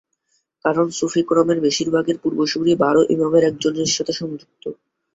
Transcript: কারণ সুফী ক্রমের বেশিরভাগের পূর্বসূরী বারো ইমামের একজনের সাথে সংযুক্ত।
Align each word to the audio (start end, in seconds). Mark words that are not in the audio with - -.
কারণ 0.65 0.87
সুফী 0.91 1.21
ক্রমের 1.23 1.59
বেশিরভাগের 1.59 2.17
পূর্বসূরী 2.23 2.73
বারো 2.75 3.01
ইমামের 3.13 3.43
একজনের 3.43 3.89
সাথে 3.95 4.13
সংযুক্ত। 4.19 4.63